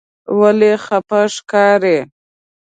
[0.39, 1.97] ولې خپه ښکارې؟